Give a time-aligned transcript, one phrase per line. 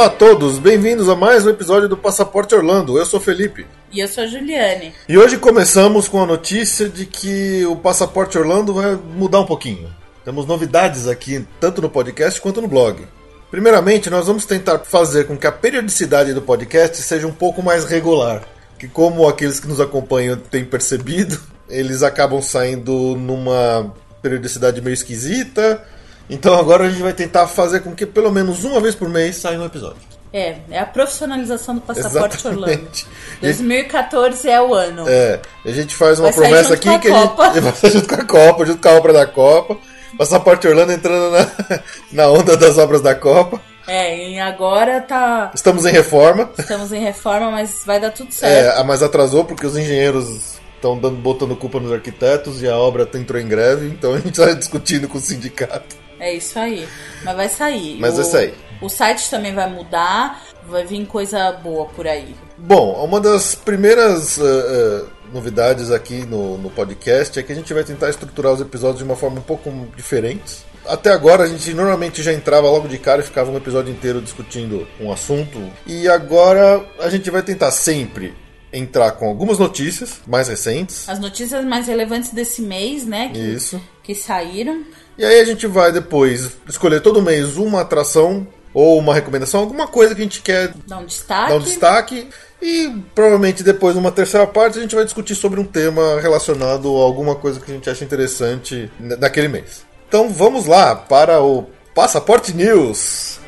[0.00, 2.96] Olá a todos, bem-vindos a mais um episódio do Passaporte Orlando.
[2.96, 3.66] Eu sou Felipe.
[3.92, 4.94] E eu sou a Juliane.
[5.06, 9.94] E hoje começamos com a notícia de que o Passaporte Orlando vai mudar um pouquinho.
[10.24, 13.06] Temos novidades aqui, tanto no podcast quanto no blog.
[13.50, 17.84] Primeiramente, nós vamos tentar fazer com que a periodicidade do podcast seja um pouco mais
[17.84, 18.42] regular.
[18.78, 25.84] Que, como aqueles que nos acompanham têm percebido, eles acabam saindo numa periodicidade meio esquisita
[26.30, 29.36] então agora a gente vai tentar fazer com que pelo menos uma vez por mês
[29.36, 30.00] saia um episódio.
[30.32, 33.06] É, é a profissionalização do Passaporte Exatamente.
[33.42, 33.42] Orlando.
[33.42, 35.08] 2014 é o ano.
[35.08, 38.14] É, a gente faz uma promessa aqui que a, a gente vai sair junto com
[38.14, 39.76] a Copa, junto com a obra da Copa.
[40.16, 41.80] Passaporte Orlando entrando na,
[42.12, 43.60] na onda das obras da Copa.
[43.88, 45.50] É, e agora tá.
[45.52, 46.48] Estamos em reforma.
[46.56, 48.78] Estamos em reforma, mas vai dar tudo certo.
[48.78, 53.40] É, mas atrasou porque os engenheiros estão botando culpa nos arquitetos e a obra entrou
[53.40, 55.99] em greve, então a gente está discutindo com o sindicato.
[56.20, 56.86] É isso aí.
[57.24, 57.98] Mas vai sair.
[57.98, 58.54] Mas o, vai sair.
[58.80, 62.36] O site também vai mudar, vai vir coisa boa por aí.
[62.58, 67.72] Bom, uma das primeiras uh, uh, novidades aqui no, no podcast é que a gente
[67.72, 70.68] vai tentar estruturar os episódios de uma forma um pouco diferente.
[70.86, 74.20] Até agora a gente normalmente já entrava logo de cara e ficava um episódio inteiro
[74.20, 75.58] discutindo um assunto.
[75.86, 78.34] E agora a gente vai tentar sempre
[78.72, 81.08] entrar com algumas notícias mais recentes.
[81.08, 83.30] As notícias mais relevantes desse mês, né?
[83.32, 83.80] Que, Isso.
[84.02, 84.84] Que saíram.
[85.18, 89.88] E aí a gente vai depois escolher todo mês uma atração ou uma recomendação, alguma
[89.88, 91.50] coisa que a gente quer dar um destaque.
[91.50, 92.28] Dar um destaque.
[92.62, 97.02] E provavelmente depois, numa terceira parte, a gente vai discutir sobre um tema relacionado a
[97.02, 99.84] alguma coisa que a gente acha interessante naquele mês.
[100.08, 103.40] Então vamos lá para o Passaporte News.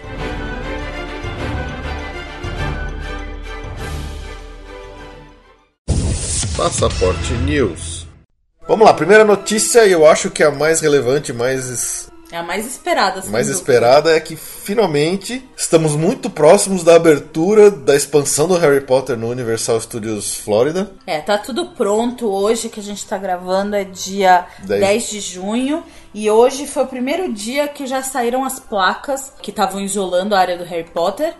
[6.63, 8.07] Passaporte News.
[8.69, 12.09] Vamos lá, primeira notícia, e eu acho que é a mais relevante, mais.
[12.31, 13.51] É a mais esperada, mais dúvida.
[13.51, 19.29] esperada é que finalmente estamos muito próximos da abertura da expansão do Harry Potter no
[19.29, 20.89] Universal Studios Florida.
[21.05, 22.31] É, tá tudo pronto.
[22.31, 25.83] Hoje que a gente tá gravando é dia 10, 10 de junho.
[26.15, 30.39] E hoje foi o primeiro dia que já saíram as placas que estavam isolando a
[30.39, 31.35] área do Harry Potter.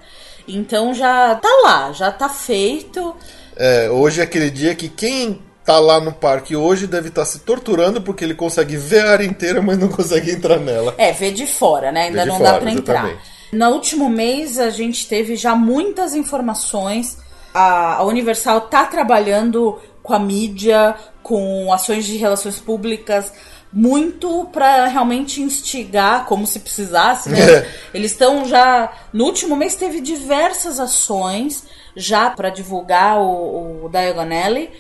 [0.49, 3.15] Então já tá lá, já tá feito.
[3.57, 7.27] É, hoje é aquele dia que quem tá lá no parque hoje deve estar tá
[7.27, 10.95] se torturando porque ele consegue ver a área inteira, mas não consegue entrar nela.
[10.99, 12.05] É, ver de fora, né?
[12.05, 13.23] Ainda não fora, dá para entrar.
[13.53, 17.19] No último mês a gente teve já muitas informações.
[17.55, 23.33] A, Universal tá trabalhando com a mídia, com ações de relações públicas
[23.73, 27.67] muito para realmente instigar, como se precisasse, né?
[27.95, 28.93] Eles estão já.
[29.13, 31.65] No último mês teve diversas ações
[31.97, 34.71] já para divulgar o, o Diagon Alley.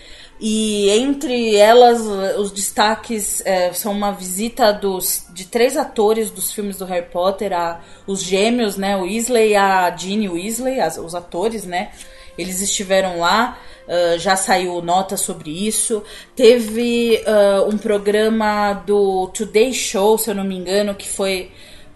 [0.44, 2.00] E entre elas,
[2.36, 7.52] os destaques é, são uma visita dos, de três atores dos filmes do Harry Potter,
[7.52, 8.96] a, os gêmeos, né?
[8.96, 11.92] O Weasley e a Ginny Weasley, as, os atores, né?
[12.36, 13.56] Eles estiveram lá,
[13.86, 16.02] uh, já saiu nota sobre isso.
[16.34, 21.52] Teve uh, um programa do Today Show, se eu não me engano, que foi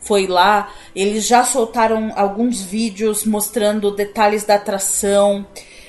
[0.07, 0.73] foi lá.
[0.95, 5.47] Eles já soltaram alguns vídeos mostrando detalhes da atração.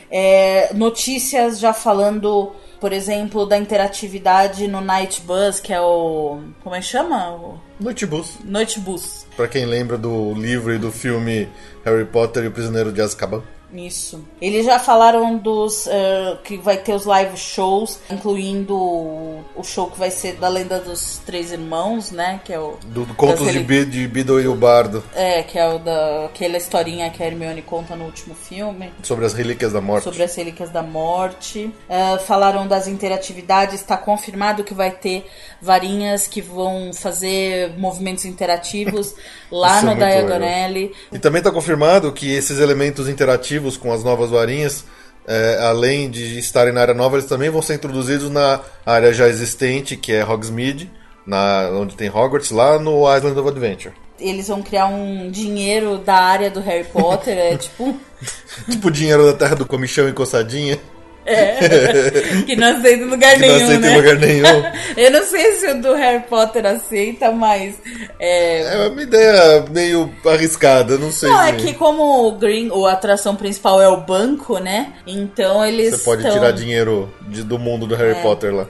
[0.10, 6.40] É, notícias já falando, por exemplo, da interatividade no Night Bus, que é o.
[6.64, 7.32] Como é que chama?
[7.32, 7.60] O...
[7.80, 8.38] Noite Bus.
[8.44, 9.26] Noite Bus.
[9.36, 11.48] Pra quem lembra do livro e do filme
[11.86, 13.44] Harry Potter e o Prisioneiro de Azkaban.
[13.74, 14.24] Isso.
[14.42, 20.00] Eles já falaram dos uh, que vai ter os live shows, incluindo o show que
[20.00, 22.40] vai ser da Lenda dos Três Irmãos, né?
[22.44, 25.04] Que é o do, do Contos de, Bi, de Bido e o Bardo.
[25.14, 28.92] É, que é o da aquela historinha que a Hermione conta no último filme.
[29.04, 30.04] Sobre as relíquias da morte.
[30.04, 31.74] Sobre as relíquias da morte.
[31.90, 33.76] Uh, falaram das interatividades.
[33.76, 35.26] Está confirmado que vai ter
[35.62, 39.14] varinhas que vão fazer movimentos interativos
[39.52, 40.94] lá Isso no é Diagon Alley.
[41.12, 44.86] E também está confirmado que esses elementos interativos com as novas varinhas,
[45.28, 49.28] é, além de estarem na área nova, eles também vão ser introduzidos na área já
[49.28, 50.90] existente, que é Hogsmeade,
[51.26, 53.94] na, onde tem Hogwarts, lá no Island of Adventure.
[54.20, 58.00] Eles vão criar um dinheiro da área do Harry Potter, é tipo.
[58.72, 60.80] tipo dinheiro da terra do comichão e coçadinha.
[61.28, 63.92] É, que não aceita em lugar que nenhum, não aceita né?
[63.94, 64.64] em lugar nenhum.
[64.98, 67.76] Eu não sei se o do Harry Potter aceita, mas.
[68.20, 71.30] É, É uma ideia meio arriscada, não sei.
[71.30, 74.94] Não, é se- que como o Green, a atração principal é o banco, né?
[75.06, 75.96] Então eles.
[75.98, 78.22] Você pode tão- tirar dinheiro de- do mundo do Harry É.
[78.22, 78.66] Potter lá.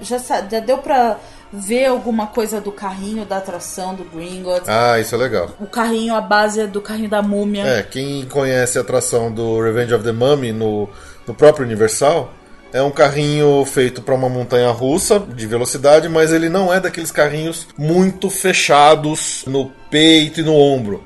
[0.00, 1.16] Já, já deu pra
[1.56, 4.68] ver alguma coisa do carrinho da atração do Gringotts.
[4.68, 5.50] Ah, isso é legal.
[5.60, 7.62] O carrinho, a base é do carrinho da múmia.
[7.64, 10.88] É, quem conhece a atração do Revenge of the Mummy no,
[11.26, 12.32] no próprio Universal,
[12.72, 17.10] é um carrinho feito para uma montanha russa de velocidade, mas ele não é daqueles
[17.12, 21.04] carrinhos muito fechados no peito e no ombro.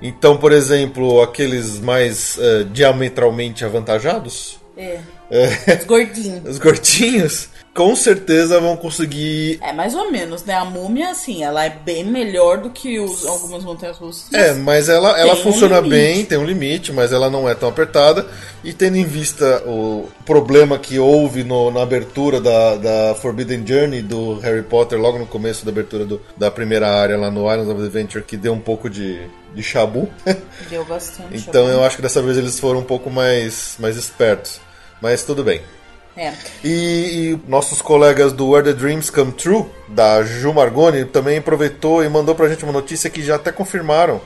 [0.00, 4.98] Então, por exemplo, aqueles mais eh, diametralmente avantajados, É.
[5.30, 6.48] eh, Os gordinhos.
[6.48, 10.54] os gordinhos, com certeza vão conseguir É, mais ou menos, né?
[10.54, 14.30] A múmia, assim, ela é bem melhor do que os, algumas montanhas russas.
[14.32, 15.90] É, mas ela, ela Tem um funciona limite.
[15.90, 18.26] bem, tem um limite, mas ela não é tão apertada.
[18.62, 24.02] E tendo em vista o problema que houve no- na abertura da, da Forbidden Journey
[24.02, 27.70] do Harry Potter, logo no começo da abertura do- da primeira área lá no Islands
[27.70, 30.08] of Adventure, que deu um pouco de, de chabu.
[30.68, 31.36] Deu bastante.
[31.36, 34.60] então eu acho que dessa vez eles foram um pouco mais, mais espertos.
[35.00, 35.62] Mas tudo bem.
[36.16, 36.32] É.
[36.62, 42.04] E, e nossos colegas do Where the Dreams Come True, da Ju Margoni, também aproveitou
[42.04, 44.20] e mandou pra gente uma notícia que já até confirmaram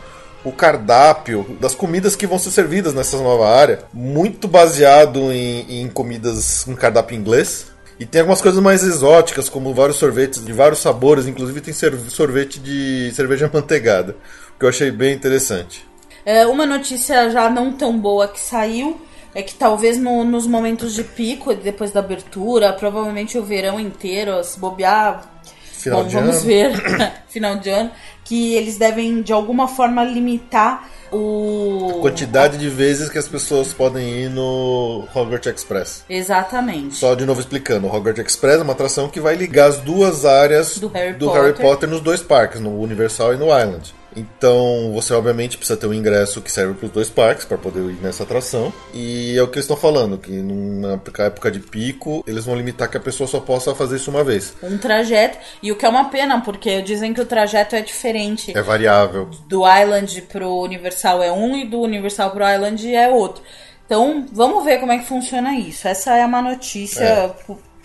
[0.44, 5.88] o cardápio das comidas que vão ser servidas nessa nova área, muito baseado em, em
[5.88, 7.66] comidas com cardápio inglês.
[7.98, 12.60] E tem algumas coisas mais exóticas, como vários sorvetes de vários sabores, inclusive tem sorvete
[12.60, 14.14] de cerveja manteigada,
[14.58, 15.86] que eu achei bem interessante.
[16.24, 19.00] É, uma notícia já não tão boa que saiu
[19.38, 24.42] é que talvez no- nos momentos de pico, depois da abertura, provavelmente o verão inteiro,
[24.42, 25.30] se bobear.
[25.72, 26.44] Final bom, de vamos ano.
[26.46, 26.72] ver,
[27.28, 27.90] final de ano,
[28.24, 31.98] que eles devem de alguma forma limitar o.
[32.00, 36.04] Quantidade de vezes que as pessoas podem ir no Hogwarts Express.
[36.08, 36.94] Exatamente.
[36.96, 40.24] Só de novo explicando, o Hogwarts Express é uma atração que vai ligar as duas
[40.24, 41.18] áreas Do Harry Harry
[41.52, 41.54] Potter.
[41.66, 43.94] Potter nos dois parques, no Universal e no Island.
[44.16, 47.80] Então, você obviamente precisa ter um ingresso que serve para os dois parques para poder
[47.80, 48.72] ir nessa atração.
[48.94, 52.90] E é o que eles estão falando, que numa época de pico, eles vão limitar
[52.90, 54.54] que a pessoa só possa fazer isso uma vez.
[54.62, 55.38] Um trajeto.
[55.62, 58.56] E o que é uma pena, porque dizem que o trajeto é diferente.
[58.56, 59.28] É variável.
[59.46, 63.42] do Island pro Universal é um e do Universal pro Island é outro.
[63.84, 65.86] Então, vamos ver como é que funciona isso.
[65.86, 67.34] Essa é uma notícia, É.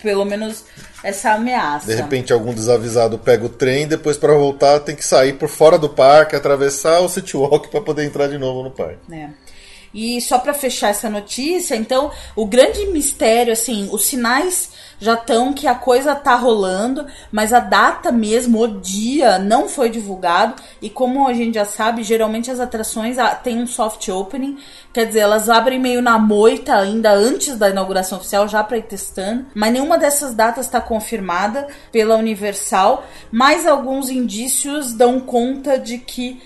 [0.01, 0.65] pelo menos
[1.03, 1.87] essa ameaça.
[1.87, 5.77] De repente, algum desavisado pega o trem, depois para voltar tem que sair por fora
[5.77, 8.99] do parque, atravessar o City Walk para poder entrar de novo no parque.
[9.07, 9.33] né?
[9.93, 14.69] E só para fechar essa notícia, então, o grande mistério, assim, os sinais
[15.01, 19.89] já estão que a coisa tá rolando, mas a data mesmo, o dia, não foi
[19.89, 20.61] divulgado.
[20.79, 24.59] E como a gente já sabe, geralmente as atrações ah, têm um soft opening,
[24.93, 28.83] quer dizer, elas abrem meio na moita ainda antes da inauguração oficial, já para ir
[28.83, 29.47] testando.
[29.55, 36.39] Mas nenhuma dessas datas está confirmada pela Universal, mas alguns indícios dão conta de que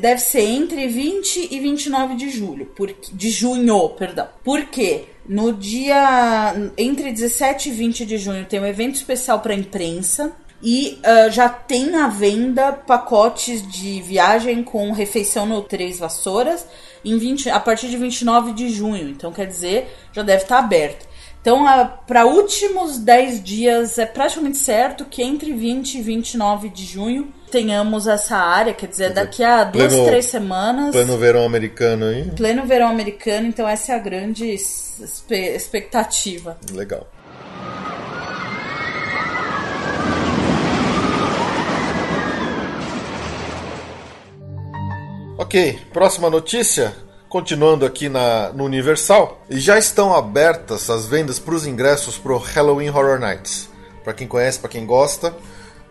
[0.00, 2.72] deve ser entre 20 e 29 de julho,
[3.12, 4.28] de junho, perdão.
[4.42, 5.15] Por quê?
[5.28, 10.32] No dia entre 17 e 20 de junho tem um evento especial para imprensa
[10.62, 16.66] e ah, já tem à venda pacotes de viagem com refeição no Três Vassouras
[17.04, 19.08] em 20, a partir de 29 de junho.
[19.08, 21.06] Então quer dizer, já deve estar aberto.
[21.40, 21.64] Então,
[22.08, 28.06] para últimos 10 dias, é praticamente certo que entre 20 e 29 de junho tenhamos
[28.06, 30.90] essa área, quer dizer, daqui a duas, pleno- três semanas.
[30.92, 32.24] Plano verão americano aí.
[32.36, 34.54] Pleno verão americano, então essa é a grande
[35.30, 36.56] expectativa.
[36.72, 37.06] Legal.
[45.38, 46.94] Ok, próxima notícia.
[47.28, 52.38] Continuando aqui na, no Universal, já estão abertas as vendas para os ingressos para o
[52.38, 53.68] Halloween Horror Nights.
[54.04, 55.34] Para quem conhece, para quem gosta,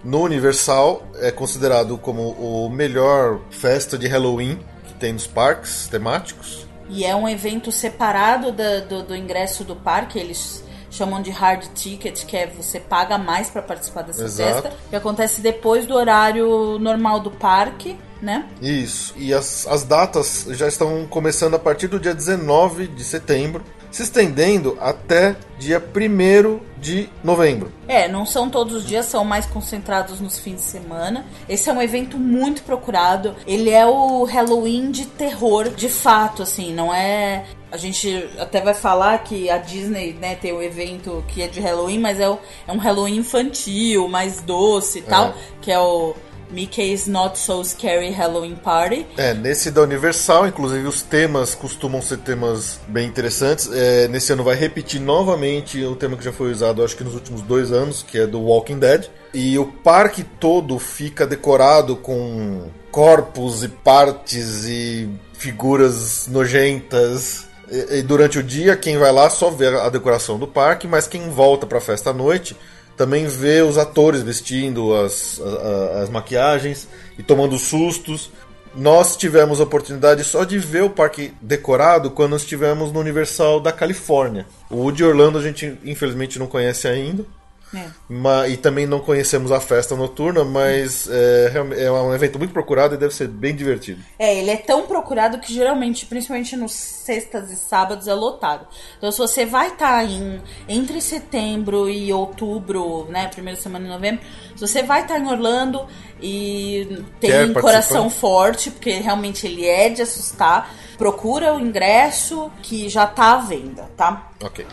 [0.06, 6.66] no Universal é considerado como o melhor festa de Halloween que tem nos parques temáticos.
[6.88, 11.66] E é um evento separado da- do, do ingresso do parque, eles chamam de hard
[11.74, 14.62] ticket, que é você paga mais para participar dessa Exato.
[14.62, 18.46] festa, que acontece depois do horário normal do parque, né?
[18.62, 19.14] Isso.
[19.18, 23.64] E as, as datas já estão começando a partir do dia 19 de setembro,
[23.96, 27.72] se estendendo até dia 1 de novembro.
[27.88, 31.26] É, não são todos os dias, são mais concentrados nos fins de semana.
[31.48, 33.34] Esse é um evento muito procurado.
[33.48, 37.46] Ele é o Halloween de terror, de fato, assim, não é.
[37.72, 41.62] A gente até vai falar que a Disney, né, tem o evento que é de
[41.62, 42.38] Halloween, mas é, o-
[42.68, 46.14] é um Halloween infantil, mais doce e tal, que é o
[46.56, 49.06] Mickey's Not So Scary Halloween Party.
[49.18, 53.70] É, nesse da Universal, inclusive os temas costumam ser temas bem interessantes.
[53.74, 57.14] É, nesse ano vai repetir novamente o tema que já foi usado, acho que nos
[57.14, 59.10] últimos dois anos, que é do Walking Dead.
[59.34, 67.50] E o parque todo fica decorado com corpos e partes e figuras nojentas.
[67.70, 71.06] E, e durante o dia, quem vai lá só vê a decoração do parque, mas
[71.06, 72.56] quem volta para a festa à noite
[72.96, 76.88] também vê os atores vestindo as, as, as maquiagens
[77.18, 78.32] e tomando sustos.
[78.74, 83.72] Nós tivemos a oportunidade só de ver o parque decorado quando estivemos no Universal da
[83.72, 84.46] Califórnia.
[84.70, 87.26] O de Orlando a gente infelizmente não conhece ainda.
[87.74, 87.88] É.
[88.08, 92.96] Mas, e também não conhecemos a festa noturna, mas é, é, um evento muito procurado
[92.96, 94.02] e deve ser bem divertido.
[94.18, 98.68] É, ele é tão procurado que geralmente, principalmente nos sextas e sábados, é lotado.
[98.98, 103.92] Então, se você vai estar tá em entre setembro e outubro, né, primeira semana de
[103.92, 104.24] novembro,
[104.56, 105.86] se você vai estar tá em Orlando
[106.22, 112.88] e tem um coração forte, porque realmente ele é de assustar, procura o ingresso que
[112.88, 114.30] já está à venda, tá?
[114.42, 114.66] Ok.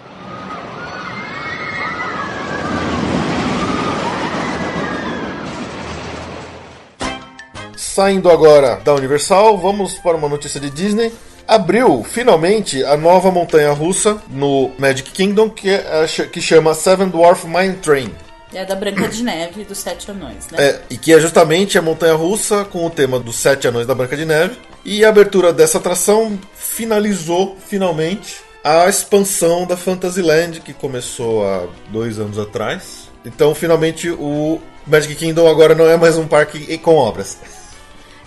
[7.94, 11.12] Saindo agora da Universal, vamos para uma notícia de Disney.
[11.46, 17.46] Abriu finalmente a nova montanha russa no Magic Kingdom que, é, que chama Seven Dwarf
[17.46, 18.10] Mine Train.
[18.54, 20.58] É da Branca de Neve e dos Sete Anões, né?
[20.58, 23.94] É, e que é justamente a montanha russa com o tema dos Sete Anões da
[23.94, 24.56] Branca de Neve.
[24.86, 32.18] E a abertura dessa atração finalizou finalmente a expansão da Fantasyland que começou há dois
[32.18, 33.10] anos atrás.
[33.22, 37.36] Então, finalmente, o Magic Kingdom agora não é mais um parque com obras.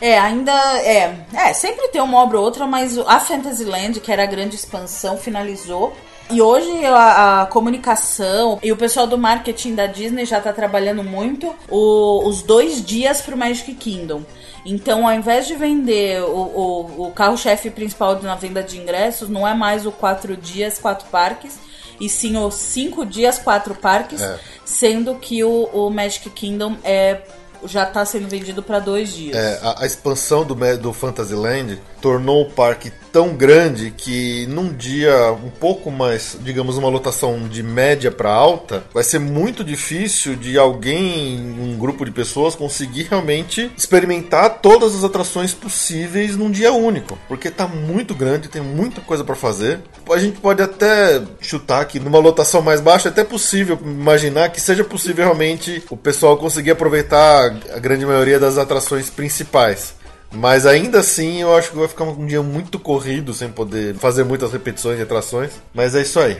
[0.06, 0.52] É, ainda
[0.84, 1.16] é.
[1.34, 5.18] É, sempre tem uma obra ou outra, mas a Fantasyland, que era a grande expansão,
[5.18, 5.96] finalizou.
[6.30, 11.04] E hoje a, a, comunicação e o pessoal do marketing da Disney já está trabalhando
[11.04, 14.22] muito o, os dois dias para o Magic Kingdom.
[14.64, 19.48] Então, ao invés de vender o, o, o carro-chefe principal na venda de ingressos, não
[19.48, 21.58] é mais o quatro dias, quatro parques,
[22.00, 24.40] e sim os cinco dias, quatro parques, é.
[24.64, 27.22] sendo que o, o Magic Kingdom é
[27.68, 29.36] já está sendo vendido para dois dias.
[29.36, 35.32] É, a, a, expansão do, do Fantasyland tornou o parque tão grande que num dia
[35.32, 40.58] um pouco mais, digamos, uma lotação de média para alta, vai ser muito difícil de
[40.58, 47.18] alguém, um grupo de pessoas, conseguir realmente experimentar todas as atrações possíveis num dia único,
[47.28, 49.80] porque tá muito grande, tem muita coisa para fazer.
[50.12, 54.62] A gente pode até chutar que numa lotação mais baixa é até possível imaginar que
[54.62, 59.96] seja possível realmente o pessoal conseguir aproveitar a grande maioria das atrações principais.
[60.32, 64.24] Mas ainda assim, eu acho que vai ficar um dia muito corrido, sem poder fazer
[64.24, 65.52] muitas repetições e atrações.
[65.74, 66.38] Mas é isso aí.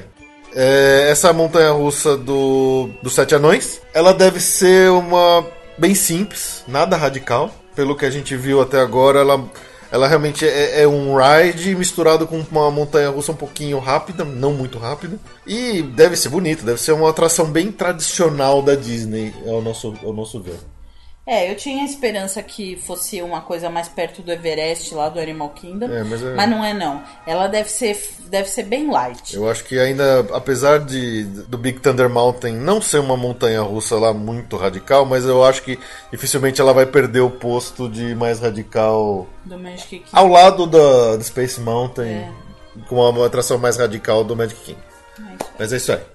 [0.54, 5.46] É, essa montanha russa do, dos Sete Anões, ela deve ser uma
[5.78, 7.52] bem simples, nada radical.
[7.76, 9.44] Pelo que a gente viu até agora, ela,
[9.92, 14.54] ela realmente é, é um ride misturado com uma montanha russa um pouquinho rápida, não
[14.54, 15.18] muito rápida.
[15.46, 20.14] E deve ser bonito, deve ser uma atração bem tradicional da Disney, ao nosso, ao
[20.14, 20.60] nosso ver.
[21.28, 25.50] É, eu tinha esperança que fosse uma coisa mais perto do Everest lá do Animal
[25.50, 26.36] Kingdom, é, mas, é...
[26.36, 27.02] mas, não é não.
[27.26, 29.36] Ela deve ser, deve ser bem light.
[29.36, 33.96] Eu acho que ainda, apesar de do Big Thunder Mountain não ser uma montanha russa
[33.96, 35.80] lá muito radical, mas eu acho que
[36.12, 40.10] dificilmente ela vai perder o posto de mais radical do Magic Kingdom.
[40.12, 42.32] ao lado da, Space Mountain, é.
[42.88, 44.80] com uma atração mais radical do Magic Kingdom.
[45.18, 46.15] É mas é isso aí.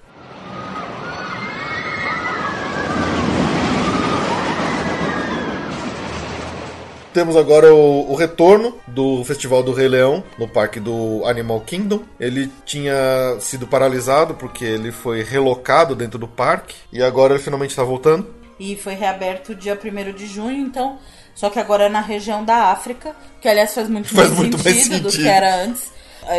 [7.13, 12.03] Temos agora o, o, retorno do Festival do Rei Leão no parque do Animal Kingdom.
[12.17, 17.71] Ele tinha sido paralisado porque ele foi relocado dentro do parque e agora ele finalmente
[17.71, 18.33] está voltando.
[18.57, 20.99] E foi reaberto dia 1 de junho, então.
[21.35, 24.57] Só que agora é na região da África, que aliás faz muito, faz mais, muito
[24.57, 25.91] sentido mais sentido do que era antes.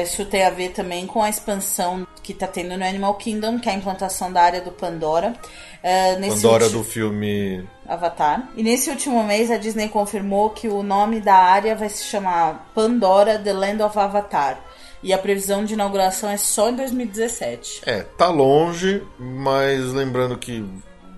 [0.02, 3.68] Isso tem a ver também com a expansão que está tendo no Animal Kingdom, que
[3.68, 5.34] é a implantação da área do Pandora.
[5.82, 8.48] Uh, Pandora do filme Avatar.
[8.56, 12.70] E nesse último mês a Disney confirmou que o nome da área vai se chamar
[12.74, 14.60] Pandora The Land of Avatar.
[15.02, 17.82] E a previsão de inauguração é só em 2017.
[17.84, 20.64] É, tá longe, mas lembrando que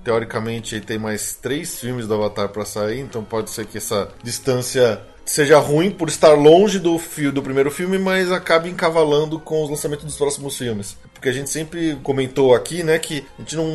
[0.02, 5.02] teoricamente tem mais três filmes do Avatar para sair, então pode ser que essa distância
[5.24, 9.70] seja ruim por estar longe do fio do primeiro filme, mas acabe encavalando com os
[9.70, 10.96] lançamentos dos próximos filmes.
[11.24, 13.66] Porque a gente sempre comentou aqui, né, que a gente não,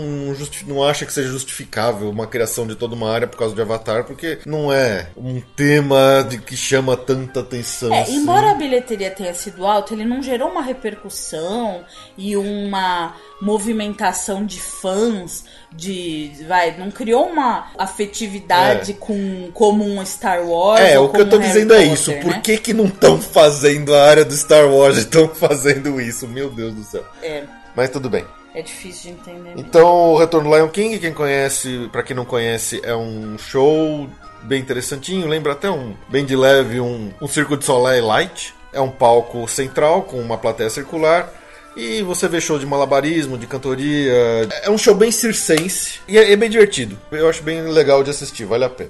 [0.68, 4.04] não acha que seja justificável uma criação de toda uma área por causa de Avatar,
[4.04, 7.92] porque não é um tema de que chama tanta atenção.
[7.92, 8.18] É, assim.
[8.18, 11.84] embora a bilheteria tenha sido alta, ele não gerou uma repercussão
[12.16, 18.96] e uma movimentação de fãs de vai não criou uma afetividade é.
[18.96, 22.22] com como um Star Wars é o que eu tô dizendo Potter, é isso né?
[22.22, 26.50] por que que não estão fazendo a área do Star Wars estão fazendo isso meu
[26.50, 27.39] Deus do céu é
[27.80, 32.04] mas tudo bem é difícil de entender então o retorno Lion King quem conhece para
[32.04, 34.10] quem não conhece é um show
[34.44, 38.82] bem interessantinho lembra até um bem de leve um, um circo de Soleil light é
[38.82, 41.32] um palco central com uma plateia circular
[41.78, 44.14] e você vê show de malabarismo, de cantoria.
[44.64, 47.00] É um show bem circense e é, é bem divertido.
[47.10, 48.90] Eu acho bem legal de assistir, vale a pena.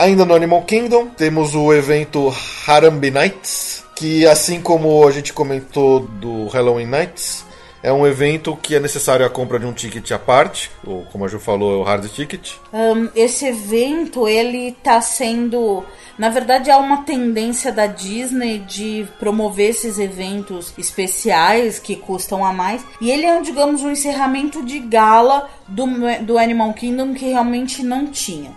[0.00, 2.34] Ainda no Animal Kingdom, temos o evento
[2.66, 7.44] Harambe Nights, que assim como a gente comentou do Halloween Nights,
[7.82, 11.26] é um evento que é necessário a compra de um ticket à parte, ou como
[11.26, 12.52] a Ju falou, é o hard ticket.
[12.72, 15.84] Um, esse evento, ele tá sendo...
[16.18, 22.54] Na verdade, há uma tendência da Disney de promover esses eventos especiais que custam a
[22.54, 22.82] mais.
[23.02, 25.84] E ele é, digamos, um encerramento de gala do,
[26.22, 28.50] do Animal Kingdom que realmente não tinha.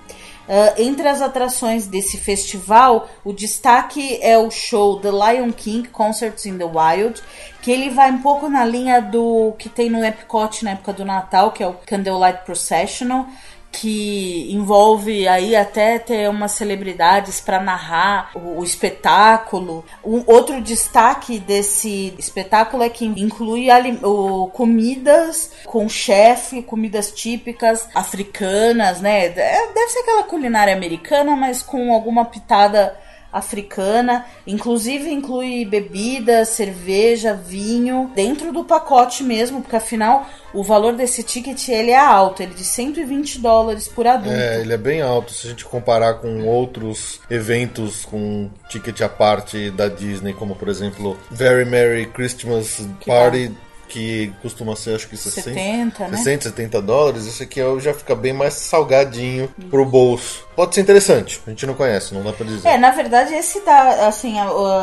[0.44, 6.46] Uh, entre as atrações desse festival, o destaque é o show The Lion King Concerts
[6.46, 7.22] in the Wild,
[7.62, 11.06] que ele vai um pouco na linha do que tem no Epcot na época do
[11.06, 13.26] Natal, que é o Candlelight Processional
[13.74, 19.84] que envolve aí até ter umas celebridades para narrar o, o, espetáculo.
[20.06, 23.68] Um outro destaque desse espetáculo é que inclui
[24.04, 29.26] o, comidas com chefe, comidas típicas africanas, né?
[29.26, 29.32] É,
[29.74, 32.96] deve ser aquela culinária americana, mas com alguma pitada
[33.34, 41.24] africana, inclusive inclui bebida, cerveja, vinho, dentro do pacote mesmo, porque afinal o valor desse
[41.24, 44.38] ticket ele é alto, ele é de 120 dólares por adulto.
[44.38, 49.10] É, ele é bem alto se a gente comparar com outros eventos com ticket à
[49.10, 53.52] parte da Disney, como por exemplo Very Merry Christmas que Party.
[53.94, 56.18] Que costuma ser acho que 60, 70, né?
[56.18, 59.70] 60, 70 dólares, esse aqui é já fica bem mais salgadinho Isso.
[59.70, 60.48] pro bolso.
[60.56, 62.68] Pode ser interessante, a gente não conhece, não dá pra dizer.
[62.68, 64.36] É, na verdade esse dá, assim,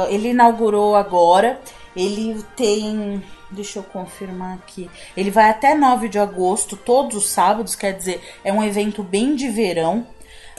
[0.08, 1.58] ele inaugurou agora,
[1.96, 3.20] ele tem
[3.52, 4.88] Deixa eu confirmar aqui.
[5.16, 9.34] Ele vai até 9 de agosto, todos os sábados, quer dizer, é um evento bem
[9.34, 10.06] de verão.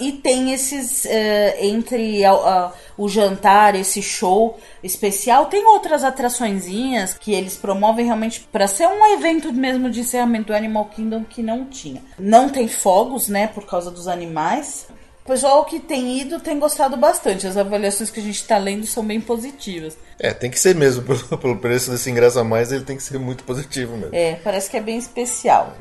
[0.02, 1.10] E tem esses, uh,
[1.60, 8.66] entre uh, o jantar, esse show especial, tem outras atraçõezinhas que eles promovem realmente para
[8.66, 12.02] ser um evento mesmo de encerramento do Animal Kingdom que não tinha.
[12.18, 14.88] Não tem fogos, né, por causa dos animais.
[15.24, 17.46] O pessoal que tem ido tem gostado bastante.
[17.46, 19.96] As avaliações que a gente está lendo são bem positivas.
[20.18, 21.04] É, tem que ser mesmo.
[21.06, 24.16] Pelo, pelo preço desse ingresso a mais, ele tem que ser muito positivo mesmo.
[24.16, 25.76] É, parece que é bem especial.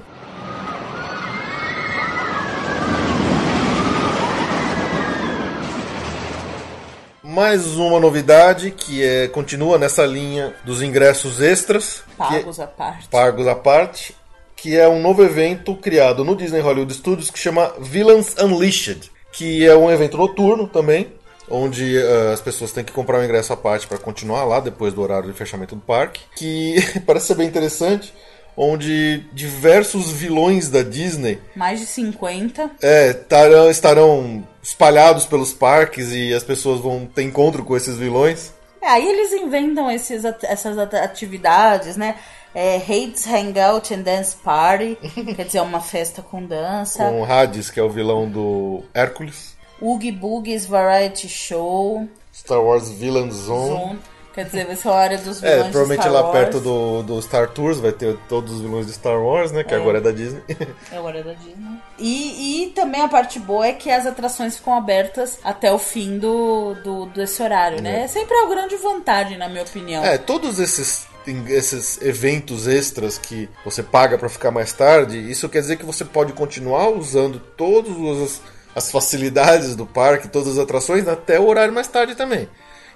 [7.31, 13.09] Mais uma novidade que é continua nessa linha dos ingressos extras pagos à parte.
[13.09, 14.17] Pagos à parte
[14.57, 19.65] que é um novo evento criado no Disney Hollywood Studios que chama Villains Unleashed que
[19.65, 21.13] é um evento noturno também
[21.49, 24.93] onde uh, as pessoas têm que comprar um ingresso à parte para continuar lá depois
[24.93, 26.75] do horário de fechamento do parque que
[27.07, 28.13] parece ser bem interessante
[28.57, 36.35] onde diversos vilões da Disney mais de 50 é, tarão, estarão espalhados pelos parques e
[36.35, 38.53] as pessoas vão ter encontro com esses vilões.
[38.83, 42.17] É, aí eles inventam esses, essas atividades, né?
[42.55, 44.97] É, Hades Hangout and Dance Party,
[45.37, 47.05] quer dizer, uma festa com dança.
[47.09, 49.57] Com Hades, que é o vilão do Hércules.
[49.81, 52.09] Oogie Boogie's Variety Show.
[52.35, 53.69] Star Wars Villain Zone.
[53.69, 53.99] Zone.
[54.41, 57.21] Quer dizer, vai ser a hora dos é, vilões É, provavelmente lá perto do, do
[57.21, 59.63] Star Tours vai ter todos os vilões de Star Wars, né?
[59.63, 59.77] Que é.
[59.77, 60.43] agora é da Disney.
[60.91, 61.79] É, agora é da Disney.
[61.99, 66.19] E, e também a parte boa é que as atrações ficam abertas até o fim
[66.19, 68.01] do, do desse horário, né?
[68.01, 68.05] É.
[68.05, 70.03] é sempre uma grande vantagem, na minha opinião.
[70.03, 71.07] É, todos esses
[71.49, 76.03] esses eventos extras que você paga para ficar mais tarde, isso quer dizer que você
[76.03, 78.43] pode continuar usando todas as,
[78.75, 82.49] as facilidades do parque, todas as atrações até o horário mais tarde também.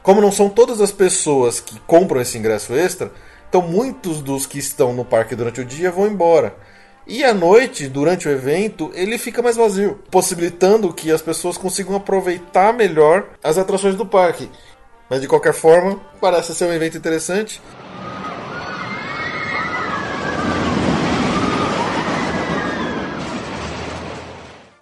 [0.04, 3.10] Como não são todas as pessoas que compram esse ingresso extra,
[3.48, 6.54] então muitos dos que estão no parque durante o dia vão embora.
[7.06, 11.96] E à noite, durante o evento, ele fica mais vazio, possibilitando que as pessoas consigam
[11.96, 14.50] aproveitar melhor as atrações do parque.
[15.08, 17.62] Mas de qualquer forma, parece ser um evento interessante.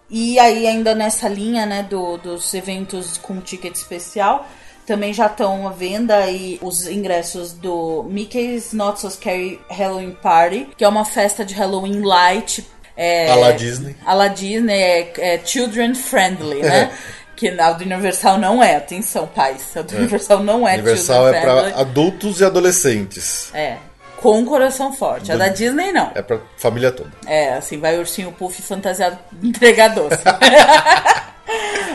[0.09, 4.45] E aí, ainda nessa linha, né, do, dos eventos com ticket especial,
[4.85, 10.69] também já estão à venda aí os ingressos do Mickey's Not So Scary Halloween Party,
[10.77, 12.67] que é uma festa de Halloween light.
[12.95, 13.95] É, a la Disney.
[14.05, 16.91] A la Disney, é, é children friendly, né?
[17.35, 19.75] que a do Universal não é, atenção, pais.
[19.75, 19.97] A do é.
[19.99, 23.49] Universal não é Universal é para adultos e adolescentes.
[23.53, 23.77] É.
[24.17, 25.25] Com coração forte.
[25.25, 25.33] Do...
[25.33, 26.11] A da Disney não.
[26.15, 27.11] É pra família toda.
[27.25, 30.17] É, assim, vai ursinho puff fantasiado entregar doce.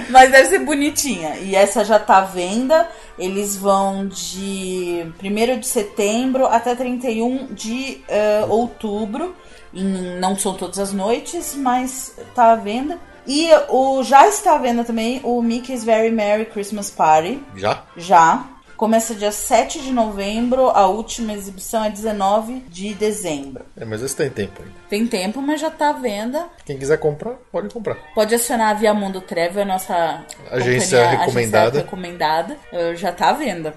[0.09, 1.37] Mas deve ser bonitinha.
[1.37, 2.89] E essa já tá à venda.
[3.19, 9.35] Eles vão de 1 de setembro até 31 de uh, outubro.
[9.73, 12.99] Em, não são todas as noites, mas tá à venda.
[13.27, 17.41] E o, já está à venda também o Mickey's Very Merry Christmas Party.
[17.55, 17.83] Já?
[17.97, 18.45] Já.
[18.79, 23.65] Começa dia 7 de novembro, a última exibição é 19 de dezembro.
[23.77, 24.75] É, mas esse tem tempo ainda.
[24.89, 26.47] Tem tempo, mas já está à venda.
[26.65, 27.97] Quem quiser comprar, pode comprar.
[28.15, 31.71] Pode acionar a Via Mundo Travel, a nossa agência recomendada.
[31.71, 32.57] Agência recomendada.
[32.95, 33.75] Já está à venda.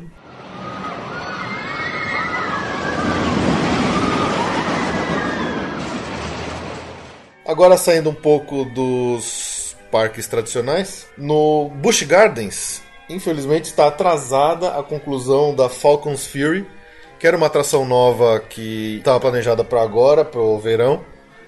[7.43, 15.53] Agora saindo um pouco dos parques tradicionais, no Busch Gardens infelizmente está atrasada a conclusão
[15.53, 16.65] da Falcon's Fury,
[17.19, 21.03] que era uma atração nova que estava planejada para agora, para o verão.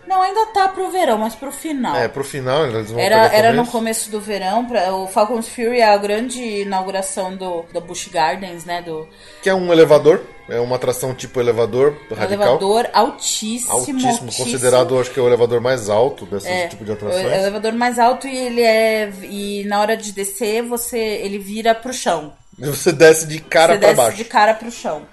[0.07, 1.95] Não, ainda tá pro verão, mas pro final.
[1.95, 5.79] É, pro final, eles vão Era, era no começo do verão, pra, o Falcon's Fury
[5.79, 8.81] é a grande inauguração do, do Busch Gardens, né?
[8.81, 9.07] Do...
[9.41, 12.47] Que é um elevador, é uma atração tipo elevador radical.
[12.47, 14.07] Elevador altíssimo, altíssimo.
[14.07, 17.25] Altíssimo, considerado, acho que é o elevador mais alto desse é, tipo de atrações.
[17.25, 19.11] É o elevador mais alto e ele é.
[19.23, 22.33] E na hora de descer, você ele vira pro chão.
[22.59, 24.17] Você desce de cara para baixo.
[24.17, 25.03] de cara pro chão.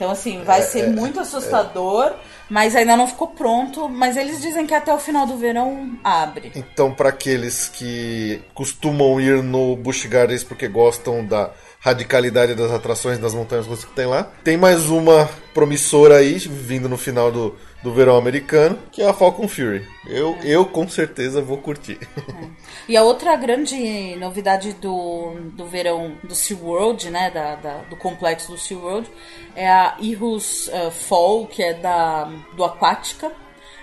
[0.00, 2.06] Então, assim, vai é, ser é, muito assustador.
[2.06, 2.14] É
[2.48, 3.86] mas ainda não ficou pronto.
[3.86, 6.52] Mas eles dizem que até o final do verão abre.
[6.56, 11.50] Então, para aqueles que costumam ir no Busch Gardens porque gostam da
[11.80, 16.88] radicalidade das atrações das montanhas russas que tem lá, tem mais uma promissora aí, vindo
[16.88, 19.86] no final do, do verão americano, que é a Falcon Fury.
[20.06, 20.48] Eu, é.
[20.48, 21.98] eu com certeza vou curtir.
[22.16, 22.60] É.
[22.88, 28.50] E a outra grande novidade do, do verão do SeaWorld, né, da, da, do complexo
[28.50, 29.08] do SeaWorld,
[29.54, 32.24] é a Irus uh, Fall, que é da,
[32.56, 33.30] do Aquática.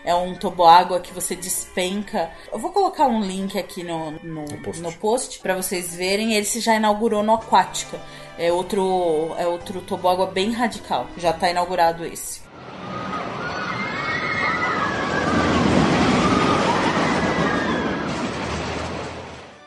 [0.07, 2.31] É um toboágua que você despenca.
[2.49, 4.45] Eu vou colocar um link aqui no, no,
[4.77, 6.33] no post, para vocês verem.
[6.33, 7.99] Ele se já inaugurou no Aquática.
[8.39, 11.07] É outro, é outro toboágua bem radical.
[11.17, 12.39] Já está inaugurado esse.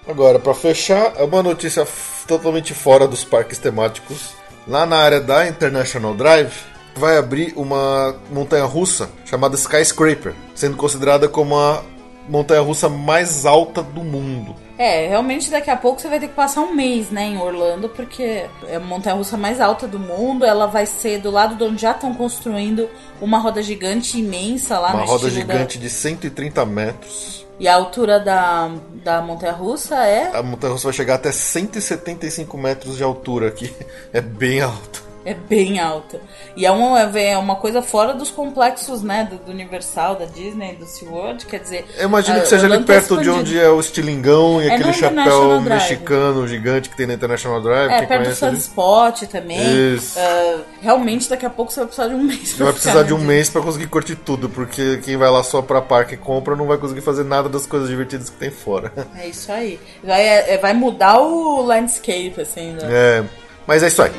[0.08, 1.86] Agora, para fechar, é uma notícia
[2.26, 4.30] totalmente fora dos parques temáticos.
[4.66, 11.28] Lá na área da International Drive, vai abrir uma montanha russa chamada Skyscraper, sendo considerada
[11.28, 11.82] como a
[12.28, 14.54] montanha russa mais alta do mundo.
[14.78, 17.88] É, realmente daqui a pouco você vai ter que passar um mês, né, em Orlando,
[17.90, 20.44] porque é a montanha russa mais alta do mundo.
[20.44, 22.88] Ela vai ser do lado de onde já estão construindo
[23.20, 25.84] uma roda gigante imensa lá uma no Uma roda gigante da...
[25.84, 27.46] de 130 metros.
[27.58, 28.70] E a altura da,
[29.04, 30.34] da montanha russa é?
[30.34, 33.70] A montanha russa vai chegar até 175 metros de altura aqui.
[34.14, 35.09] É bem alto.
[35.24, 36.20] É bem alta.
[36.56, 39.28] E é uma, é uma coisa fora dos complexos, né?
[39.30, 41.44] Do, do Universal, da Disney, do SeaWorld.
[41.44, 41.84] Quer dizer.
[41.98, 45.60] Eu imagino que seja ali perto de onde é o estilingão e é aquele chapéu
[45.60, 47.90] mexicano gigante que tem na International Drive.
[47.90, 49.94] É, perto do Sunspot também.
[49.94, 50.18] Isso.
[50.18, 53.14] Uh, realmente, daqui a pouco você vai precisar de um mês pra Vai precisar de
[53.14, 56.56] um mês para conseguir curtir tudo, porque quem vai lá só pra parque e compra
[56.56, 58.92] não vai conseguir fazer nada das coisas divertidas que tem fora.
[59.20, 59.78] É isso aí.
[60.02, 62.88] Vai, é, vai mudar o landscape, assim, né?
[62.90, 63.24] É.
[63.66, 64.10] Mas é isso aí.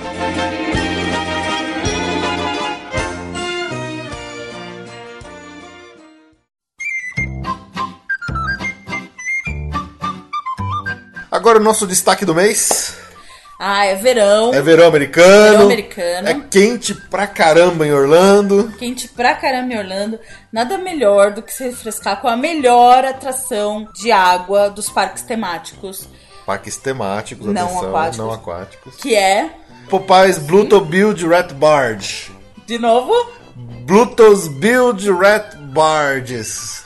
[11.42, 12.96] Agora o nosso destaque do mês.
[13.58, 14.54] Ah, é verão.
[14.54, 15.50] É verão americano.
[15.50, 16.28] Verão americano.
[16.30, 18.72] É quente pra caramba em Orlando.
[18.78, 20.20] Quente pra caramba em Orlando.
[20.54, 26.08] Nada melhor do que se refrescar com a melhor atração de água dos parques temáticos.
[26.46, 28.18] Parques temáticos, não atenção, aquáticos.
[28.20, 28.96] não aquáticos.
[28.98, 29.50] Que é?
[29.90, 32.32] Popeyes Bluto Build Rat Barge.
[32.68, 33.16] De novo?
[33.56, 36.84] Bluto's Build Rat Barges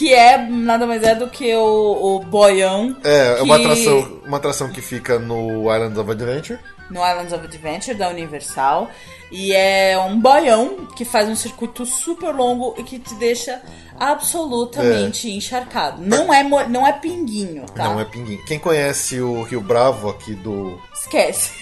[0.00, 2.96] que é nada mais é do que o, o boião.
[3.04, 6.58] É, é uma atração, uma atração que fica no Islands of Adventure.
[6.88, 8.88] No Islands of Adventure da Universal.
[9.30, 13.60] E é um boião que faz um circuito super longo e que te deixa
[13.98, 15.34] absolutamente é.
[15.34, 16.00] encharcado.
[16.00, 17.84] Não é, não é pinguinho, tá?
[17.84, 18.42] Não é pinguinho.
[18.46, 20.80] Quem conhece o Rio Bravo aqui do.
[20.94, 21.52] Esquece.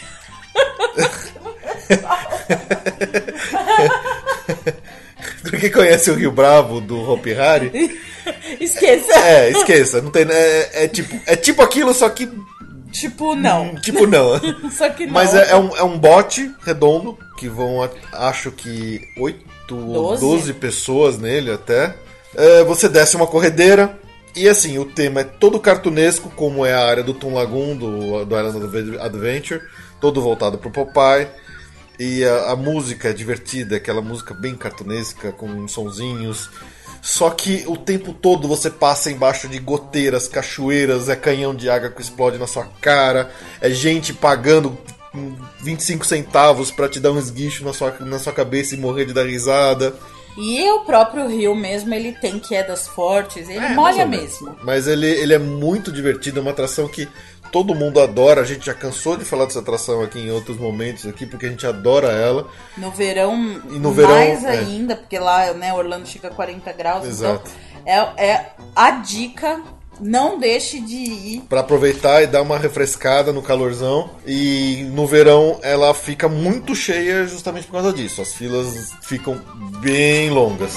[5.50, 7.70] Quem conhece o Rio Bravo do Hopi Hari
[8.61, 9.12] Esqueça.
[9.18, 10.00] É, esqueça.
[10.00, 12.28] Não tem, é, é, tipo, é tipo aquilo, só que.
[12.90, 13.66] Tipo, não.
[13.66, 14.38] Hum, tipo, não.
[14.70, 15.12] só que não.
[15.12, 20.52] Mas é, é, um, é um bote redondo, que vão, acho que, 8, 12, 12
[20.54, 21.94] pessoas nele até.
[22.34, 23.98] É, você desce uma corredeira.
[24.37, 28.24] E assim, o tema é todo cartunesco, como é a área do Toon Lagoon, do,
[28.24, 29.61] do Island Adventure,
[30.00, 31.26] todo voltado pro Popeye.
[31.98, 36.48] E a, a, música é divertida, aquela música bem cartunesca, com sonzinhos.
[37.02, 41.90] Só que o tempo todo você passa embaixo de goteiras, cachoeiras, é canhão de água
[41.90, 43.30] que explode na sua cara,
[43.61, 44.76] é gente pagando
[45.61, 49.12] 25 centavos para te dar um esguicho na sua, na sua cabeça e morrer de
[49.12, 49.94] dar risada.
[50.40, 54.56] E o próprio rio mesmo, ele tem quedas fortes, ele é, molha mesmo.
[54.62, 57.08] Mas ele, ele é muito divertido, é uma atração que
[57.50, 58.40] todo mundo adora.
[58.40, 61.50] A gente já cansou de falar dessa atração aqui em outros momentos aqui, porque a
[61.50, 62.46] gente adora ela.
[62.76, 64.50] No verão, e no verão mais é.
[64.50, 66.98] ainda, porque lá, né, Orlando chega a 40 graus.
[66.98, 67.50] Então Exato.
[67.82, 69.62] Então, é, é a dica
[70.00, 71.40] não deixe de ir.
[71.48, 74.11] Para aproveitar e dar uma refrescada no calorzão.
[74.26, 78.22] E no verão ela fica muito cheia justamente por causa disso.
[78.22, 79.40] As filas ficam
[79.80, 80.74] bem longas.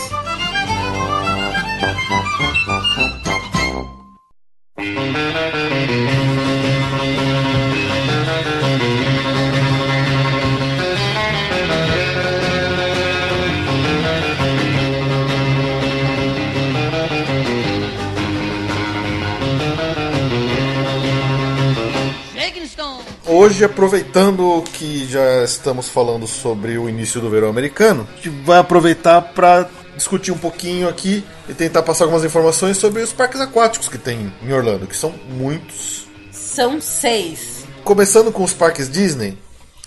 [23.42, 28.60] Hoje, aproveitando que já estamos falando sobre o início do verão americano, a gente vai
[28.60, 33.90] aproveitar para discutir um pouquinho aqui e tentar passar algumas informações sobre os parques aquáticos
[33.90, 36.06] que tem em Orlando, que são muitos.
[36.32, 37.66] São seis.
[37.84, 39.36] Começando com os parques Disney,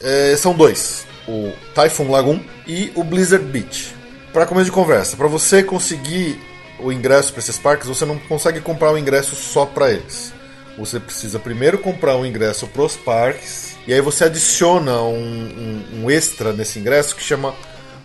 [0.00, 3.94] é, são dois: o Typhoon Lagoon e o Blizzard Beach.
[4.32, 6.40] Para começo de conversa, para você conseguir
[6.80, 10.32] o ingresso para esses parques, você não consegue comprar o ingresso só para eles
[10.76, 15.84] você precisa primeiro comprar um ingresso para os parques e aí você adiciona um, um,
[16.02, 17.54] um, extra nesse ingresso que chama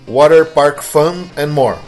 [0.08, 1.80] Water Park Fun and More.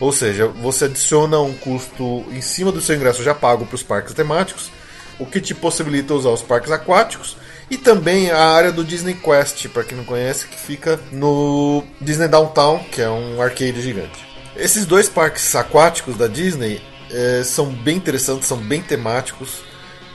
[0.00, 3.82] Ou seja, você adiciona um custo em cima do seu ingresso já pago para os
[3.82, 4.70] parques temáticos,
[5.18, 7.36] o que te possibilita usar os parques aquáticos
[7.70, 12.28] e também a área do Disney Quest, para quem não conhece, que fica no Disney
[12.28, 14.26] Downtown, que é um arcade gigante.
[14.56, 19.62] Esses dois parques aquáticos da Disney eh, são bem interessantes, são bem temáticos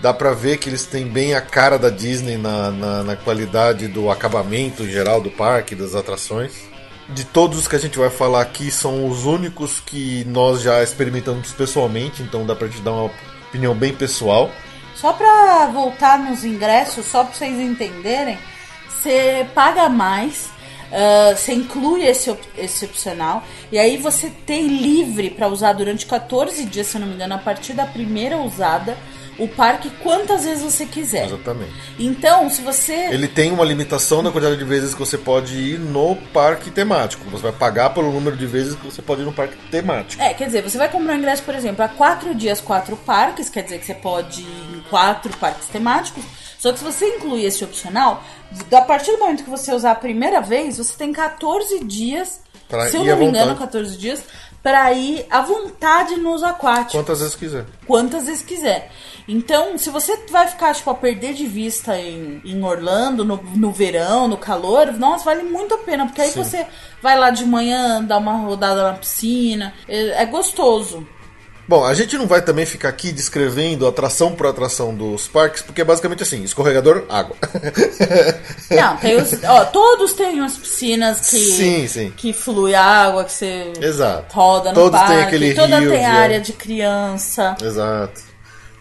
[0.02, 3.88] dá pra ver que eles têm bem a cara da Disney na, na, na, qualidade
[3.88, 6.70] do acabamento geral do parque, das atrações.
[7.10, 10.82] De todos os que a gente vai falar aqui, são os únicos que nós já
[10.84, 13.12] experimentamos pessoalmente, então dá pra te dar uma
[13.48, 14.52] opinião bem pessoal.
[14.96, 18.38] Só pra voltar nos ingressos, só pra vocês entenderem,
[18.88, 20.50] você paga mais.
[20.90, 26.66] Uh, você inclui esse, esse opcional e aí você tem livre para usar durante 14
[26.66, 28.98] dias, se não me engano, a partir da primeira usada
[29.40, 31.26] o parque quantas vezes você quiser.
[31.26, 31.72] Exatamente.
[31.98, 33.08] Então, se você.
[33.12, 37.28] Ele tem uma limitação na quantidade de vezes que você pode ir no parque temático.
[37.30, 40.22] Você vai pagar pelo número de vezes que você pode ir no parque temático.
[40.22, 43.50] É, quer dizer, você vai comprar um ingresso, por exemplo, a quatro dias, quatro parques,
[43.50, 46.24] quer dizer que você pode ir em quatro parques temáticos.
[46.60, 48.22] Só que se você incluir esse opcional,
[48.72, 52.42] a partir do momento que você usar a primeira vez, você tem 14 dias.
[52.68, 54.22] Pra se eu não me engano, 14 dias
[54.62, 56.94] para ir à vontade nos aquáticos.
[56.94, 57.66] Quantas vezes quiser.
[57.88, 58.92] Quantas vezes quiser.
[59.28, 63.72] Então, se você vai ficar, tipo, a perder de vista em, em Orlando, no, no
[63.72, 66.44] verão, no calor, nossa, vale muito a pena, porque aí Sim.
[66.44, 66.68] você
[67.02, 71.08] vai lá de manhã, dá uma rodada na piscina, é, é gostoso.
[71.70, 75.82] Bom, a gente não vai também ficar aqui descrevendo atração por atração dos parques, porque
[75.82, 77.36] é basicamente assim: escorregador, água.
[78.72, 82.12] Não, tem os, ó, todos têm umas piscinas que, sim, sim.
[82.18, 84.34] que flui água, que você Exato.
[84.34, 85.14] roda no todos parque.
[85.14, 87.56] Têm aquele toda rio tem área de criança.
[87.62, 88.20] Exato.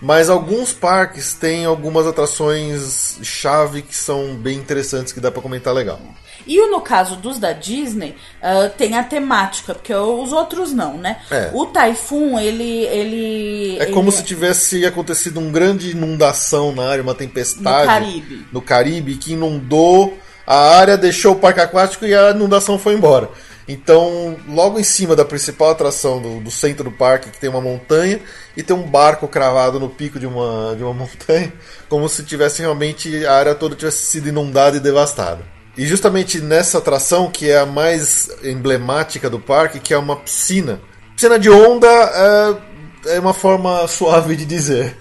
[0.01, 5.75] Mas alguns parques têm algumas atrações chave que são bem interessantes que dá para comentar
[5.75, 6.01] legal.
[6.49, 11.19] E no caso dos da Disney, uh, tem a temática, porque os outros não, né?
[11.31, 11.51] É.
[11.53, 12.87] O Typhoon, ele.
[12.87, 17.63] ele é como se tivesse acontecido uma grande inundação na área, uma tempestade.
[17.63, 18.47] No Caribe.
[18.51, 23.29] No Caribe, que inundou a área, deixou o parque aquático e a inundação foi embora.
[23.69, 27.61] Então, logo em cima da principal atração do, do, centro do parque, que tem uma
[27.61, 28.19] montanha,
[28.57, 31.53] e tem um barco cravado no pico de uma, de uma montanha,
[31.87, 35.58] como se tivesse realmente a área toda tivesse sido inundada e devastada.
[35.79, 40.81] E justamente nessa atração, que é a mais emblemática do parque, que é uma piscina.
[41.15, 44.97] Piscina de onda é, é uma forma suave de dizer.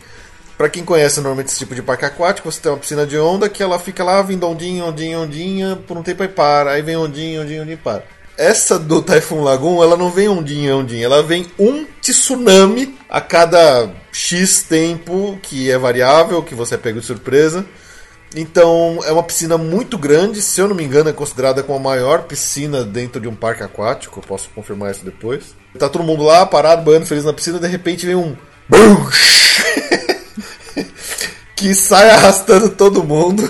[0.56, 3.50] Para quem conhece normalmente esse tipo de parque aquático, você tem uma piscina de onda
[3.50, 6.96] que ela fica lá vindo ondinha, ondinha, ondinha, por um tempo aí para, aí vem
[6.96, 8.04] ondinha, ondinha, ondinha e para.
[8.38, 11.06] essa do Typhoon Lagoon, ela não vem ondinha, ondinha.
[11.06, 17.06] Ela vem um tsunami a cada X tempo, que é variável, que você pega de
[17.06, 17.66] surpresa.
[18.36, 21.82] Então é uma piscina muito grande, se eu não me engano, é considerada como a
[21.82, 24.20] maior piscina dentro de um parque aquático.
[24.20, 25.56] Eu posso confirmar isso depois.
[25.78, 28.36] Tá todo mundo lá, parado, banhando feliz na piscina, de repente vem um.
[31.56, 33.50] que sai arrastando todo mundo.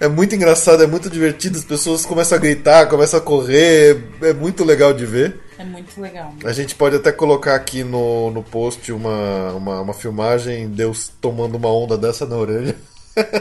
[0.00, 4.32] É muito engraçado, é muito divertido, as pessoas começam a gritar, começam a correr, é
[4.32, 5.40] muito legal de ver.
[5.58, 6.32] É muito legal.
[6.44, 11.56] A gente pode até colocar aqui no, no post uma, uma, uma filmagem, Deus tomando
[11.56, 12.76] uma onda dessa na orelha.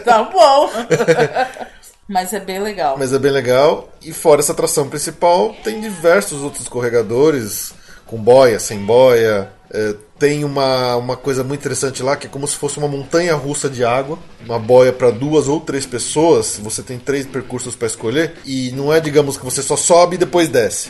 [0.03, 0.69] Tá bom.
[2.07, 2.95] Mas é bem legal.
[2.97, 3.89] Mas é bem legal.
[4.01, 7.73] E fora essa atração principal, tem diversos outros escorregadores,
[8.05, 9.51] com boia, sem boia.
[9.69, 13.35] É, tem uma, uma coisa muito interessante lá, que é como se fosse uma montanha
[13.35, 14.17] russa de água.
[14.45, 16.57] Uma boia para duas ou três pessoas.
[16.63, 18.35] Você tem três percursos para escolher.
[18.45, 20.89] E não é, digamos, que você só sobe e depois desce.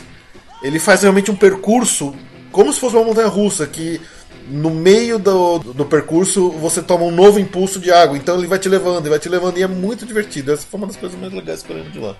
[0.62, 2.14] Ele faz realmente um percurso
[2.52, 4.00] como se fosse uma montanha russa, que
[4.50, 8.16] no meio do, do percurso você toma um novo impulso de água.
[8.16, 10.52] Então ele vai te levando, ele vai te levando e é muito divertido.
[10.52, 12.16] Essa foi uma das coisas mais legais que eu lembro de lá.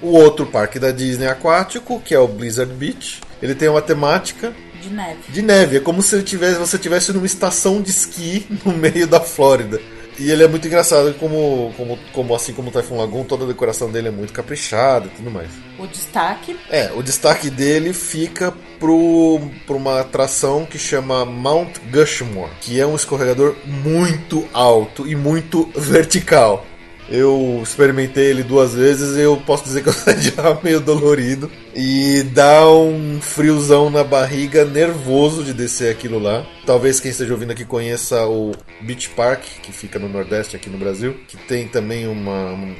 [0.00, 4.52] O outro parque da Disney aquático, que é o Blizzard Beach, ele tem uma temática
[4.80, 5.18] de neve.
[5.28, 9.20] De neve, é como se tivesse, você tivesse numa estação de esqui no meio da
[9.20, 9.80] Flórida.
[10.18, 13.46] E ele é muito engraçado, como, como, como assim como o Typhoon Lagoon, toda a
[13.46, 15.48] decoração dele é muito caprichada e tudo mais.
[15.78, 16.58] O destaque?
[16.68, 22.96] É, o destaque dele fica pro uma atração que chama Mount Gushmore, que é um
[22.96, 26.64] escorregador muito alto e muito vertical.
[27.10, 30.18] Eu experimentei ele duas vezes e eu posso dizer que eu saí
[30.62, 31.50] meio dolorido.
[31.74, 36.46] E dá um friozão na barriga, nervoso de descer aquilo lá.
[36.66, 40.76] Talvez quem esteja ouvindo aqui conheça o Beach Park, que fica no Nordeste aqui no
[40.76, 42.74] Brasil, que tem também uma, um,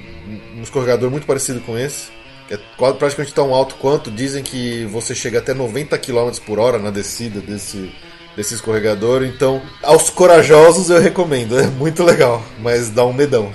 [0.59, 2.18] um escorregador muito parecido com esse.
[2.49, 2.59] Que é
[2.99, 4.11] praticamente tão alto quanto.
[4.11, 7.93] Dizem que você chega até 90 km por hora na descida desse,
[8.35, 9.23] desse escorregador.
[9.23, 11.59] Então, aos corajosos eu recomendo.
[11.59, 13.53] É muito legal, mas dá um medão.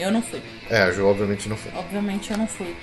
[0.00, 0.40] Eu não fui.
[0.70, 1.72] É, a Ju obviamente não foi.
[1.78, 2.74] Obviamente eu não fui.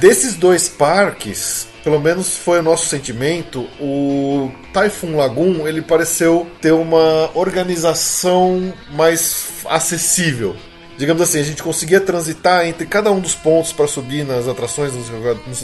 [0.00, 6.72] Desses dois parques, pelo menos foi o nosso sentimento, o Typhoon Lagoon ele pareceu ter
[6.72, 10.56] uma organização mais acessível.
[10.96, 14.92] Digamos assim, a gente conseguia transitar entre cada um dos pontos para subir nas atrações,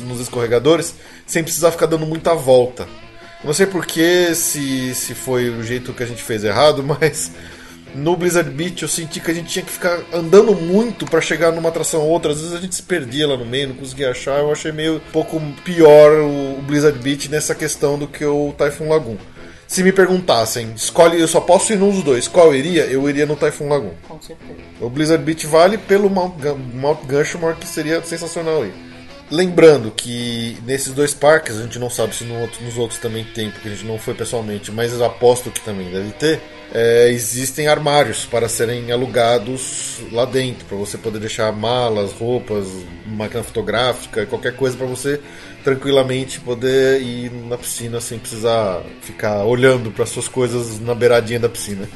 [0.05, 2.89] nos escorregadores, sem precisar ficar dando muita volta.
[3.43, 7.31] Não sei porquê, se, se foi o jeito que a gente fez errado, mas
[7.95, 11.53] no Blizzard Beach eu senti que a gente tinha que ficar andando muito para chegar
[11.53, 12.33] numa atração ou outra.
[12.33, 14.39] Às vezes a gente se perdia lá no meio, não conseguia achar.
[14.41, 18.89] Eu achei meio um pouco pior o Blizzard Beach nessa questão do que o Typhoon
[18.89, 19.17] Lagoon.
[19.71, 22.87] Se me perguntassem, escolhe, eu só posso ir num dos dois, qual eu iria?
[22.87, 23.95] Eu iria no Typhoon Lagoon.
[24.09, 24.59] Com certeza.
[24.81, 26.35] O Blizzard Beach vale pelo Mount,
[26.75, 28.73] Mount Gushmore, que seria sensacional aí.
[29.31, 33.23] Lembrando que nesses dois parques, a gente não sabe se no outro, nos outros também
[33.23, 36.41] tem, porque a gente não foi pessoalmente, mas eu aposto que também deve ter.
[36.75, 42.67] É, existem armários para serem alugados lá dentro, para você poder deixar malas, roupas,
[43.07, 45.21] máquina fotográfica, qualquer coisa para você
[45.63, 51.49] tranquilamente poder ir na piscina sem precisar ficar olhando para suas coisas na beiradinha da
[51.49, 51.89] piscina.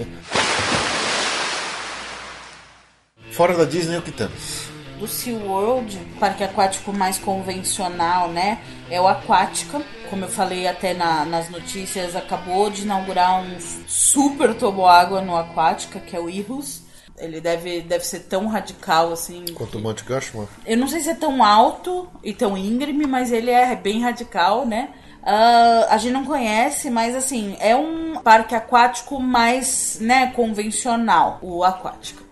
[3.31, 4.75] Fora da Disney, o que temos?
[4.99, 8.61] do SeaWorld, parque aquático mais convencional, né?
[8.91, 9.83] É o Aquática.
[10.09, 16.01] Como eu falei até na, nas notícias, acabou de inaugurar um super toboágua no Aquática,
[16.01, 16.84] que é o Irus.
[17.17, 19.45] Ele deve, deve ser tão radical assim.
[19.55, 20.49] Quanto o Monte Gushmore?
[20.67, 24.67] Eu não sei se é tão alto e tão íngreme, mas ele é bem radical,
[24.67, 24.91] né?
[25.23, 31.65] Uh, a gente não conhece, mas assim, é um parque aquático mais, né, convencional, o
[31.65, 32.23] aquático.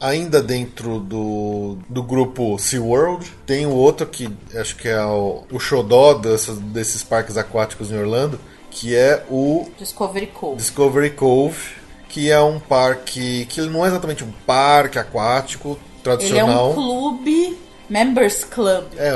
[0.00, 5.60] Ainda dentro do, do grupo SeaWorld, tem o outro que acho que é o, o
[5.60, 10.56] xodó dessas, desses parques aquáticos em Orlando, que é o Discovery Cove.
[10.56, 11.74] Discovery Cove,
[12.10, 16.48] que é um parque que não é exatamente um parque aquático tradicional.
[16.48, 18.84] Ele é um clube, members club.
[18.98, 19.10] É,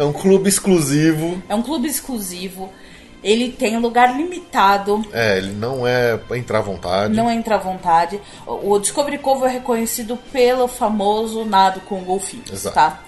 [0.00, 1.40] é um clube exclusivo.
[1.48, 2.72] É um clube exclusivo
[3.22, 5.04] ele tem lugar limitado.
[5.12, 7.14] É, ele não é entrar à vontade.
[7.14, 8.20] Não é entrar à vontade.
[8.46, 12.74] O Discovery Cove é reconhecido pelo famoso nado com golfinhos, Exato.
[12.74, 13.00] tá?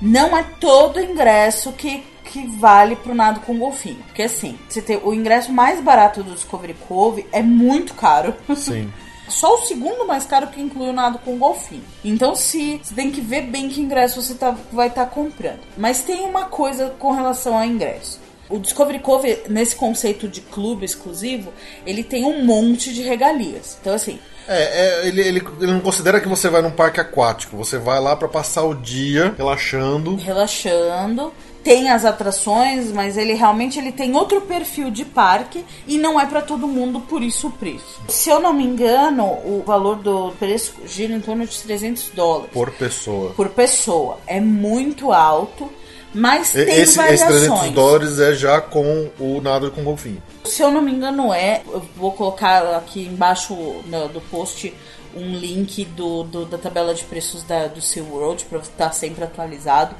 [0.00, 4.02] Não é todo ingresso que, que vale pro nado com golfinho.
[4.06, 8.34] Porque assim, você tem o ingresso mais barato do Discovery Cove é muito caro.
[8.56, 8.90] Sim.
[9.28, 11.84] Só o segundo mais caro que inclui o nado com golfinho.
[12.04, 15.60] Então, se você tem que ver bem que ingresso você tá, vai estar tá comprando.
[15.76, 20.84] Mas tem uma coisa com relação ao ingresso O Discovery Cove, nesse conceito de clube
[20.84, 21.52] exclusivo,
[21.86, 23.78] ele tem um monte de regalias.
[23.80, 27.56] Então, assim, é, é ele, ele, ele, não considera que você vai num parque aquático.
[27.56, 30.16] Você vai lá para passar o dia relaxando.
[30.16, 31.32] Relaxando.
[31.62, 36.24] Tem as atrações, mas ele realmente ele tem outro perfil de parque e não é
[36.26, 38.00] para todo mundo, por isso o preço.
[38.08, 42.50] Se eu não me engano, o valor do preço gira em torno de 300 dólares.
[42.52, 43.32] Por pessoa.
[43.32, 44.18] Por pessoa.
[44.26, 45.70] É muito alto.
[46.12, 47.30] Mas tem esse, variações.
[47.30, 50.20] Esse 300 dólares é já com o nado com golfinho.
[50.44, 53.54] Se eu não me engano é, eu vou colocar aqui embaixo
[53.86, 54.74] no, do post
[55.14, 59.94] um link do, do, da tabela de preços da, do SeaWorld para estar sempre atualizado.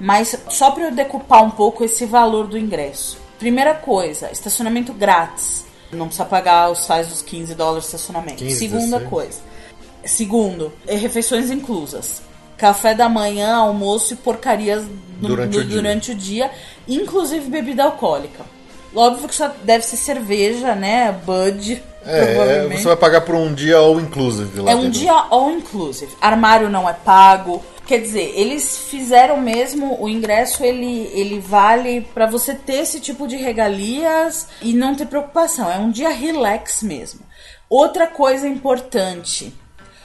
[0.00, 3.18] Mas só para eu decupar um pouco esse valor do ingresso.
[3.38, 5.64] Primeira coisa, estacionamento grátis.
[5.92, 8.38] Não precisa pagar os sais dos 15 dólares de estacionamento.
[8.38, 9.08] 15, Segunda 16.
[9.08, 9.38] coisa.
[10.04, 12.22] Segundo, é refeições inclusas
[12.56, 14.84] café da manhã, almoço e porcarias
[15.20, 16.50] no, durante, no, o durante, o dia,
[16.88, 18.44] inclusive bebida alcoólica.
[18.94, 21.12] Óbvio que só deve ser cerveja, né?
[21.24, 21.82] Bud.
[22.06, 24.60] É, você vai pagar por um dia all inclusive.
[24.60, 26.12] Lá é um dia all inclusive.
[26.20, 27.62] Armário não é pago.
[27.86, 33.28] Quer dizer, eles fizeram mesmo o ingresso, ele, ele vale para você ter esse tipo
[33.28, 35.70] de regalias e não ter preocupação.
[35.70, 37.20] É um dia relax mesmo.
[37.68, 39.52] Outra coisa importante,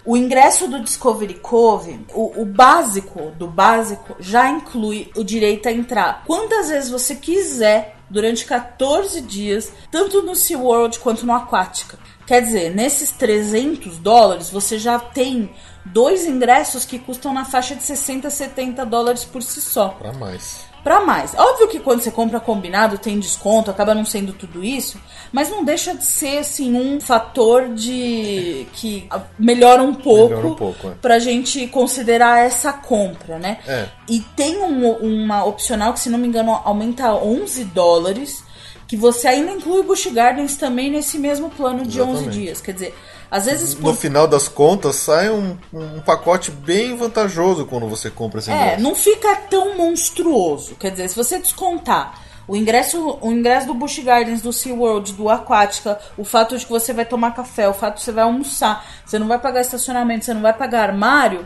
[0.05, 5.71] o ingresso do Discovery Cove, o, o, básico do básico, já inclui o direito a
[5.71, 11.99] entrar quantas vezes você quiser durante 14 dias, tanto no SeaWorld quanto no Aquática.
[12.25, 15.51] Quer dizer, nesses 300 dólares você já tem
[15.85, 19.89] dois ingressos que custam na faixa de 60, 70 dólares por si só.
[19.89, 21.33] Para mais para mais.
[21.35, 24.99] Óbvio que quando você compra combinado tem desconto, acaba não sendo tudo isso,
[25.31, 29.07] mas não deixa de ser assim um fator de que
[29.37, 30.91] melhora um pouco, melhora um pouco é.
[31.01, 33.59] pra gente considerar essa compra, né?
[33.67, 33.87] É.
[34.07, 38.43] E tem um, uma opcional que se não me engano aumenta 11 dólares,
[38.87, 42.29] que você ainda inclui Busch Gardens também nesse mesmo plano de Exatamente.
[42.29, 42.95] 11 dias, quer dizer,
[43.31, 43.75] às vezes.
[43.75, 48.73] No final das contas, sai um, um pacote bem vantajoso quando você compra esse ingresso.
[48.73, 50.75] É, não fica tão monstruoso.
[50.75, 55.29] Quer dizer, se você descontar o ingresso, o ingresso do Busch Gardens, do SeaWorld, do
[55.29, 58.23] Aquática, o fato de que você vai tomar café, o fato de que você vai
[58.23, 61.45] almoçar, você não vai pagar estacionamento, você não vai pagar armário,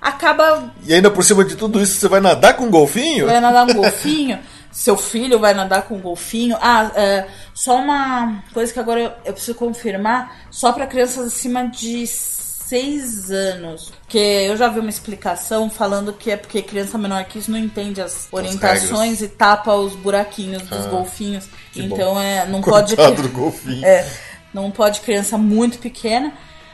[0.00, 0.72] acaba.
[0.86, 3.26] E ainda por cima de tudo isso, você vai nadar com um golfinho?
[3.26, 4.38] Vai nadar com um golfinho.
[4.74, 6.56] Seu filho vai nadar com um golfinho.
[6.60, 11.68] Ah, é, só uma coisa que agora eu, eu preciso confirmar: só para crianças acima
[11.68, 13.92] de 6 anos.
[14.08, 17.58] Que eu já vi uma explicação falando que é porque criança menor que isso não
[17.58, 21.48] entende as orientações e tapa os buraquinhos dos ah, golfinhos.
[21.76, 22.96] Então é, não pode.
[22.96, 23.84] Do golfinho.
[23.86, 24.04] É,
[24.52, 26.32] não pode criança muito pequena.